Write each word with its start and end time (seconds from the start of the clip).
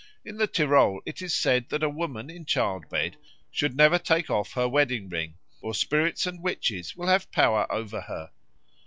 In 0.25 0.37
the 0.37 0.47
Tyrol 0.47 1.03
it 1.05 1.21
is 1.21 1.35
said 1.35 1.69
that 1.69 1.83
a 1.83 1.87
woman 1.87 2.31
in 2.31 2.43
childbed 2.43 3.17
should 3.51 3.75
never 3.77 3.99
take 3.99 4.31
off 4.31 4.53
her 4.53 4.67
wedding 4.67 5.09
ring, 5.09 5.35
or 5.61 5.75
spirits 5.75 6.25
and 6.25 6.41
witches 6.41 6.95
will 6.95 7.05
have 7.05 7.31
power 7.31 7.71
over 7.71 8.01
her. 8.01 8.31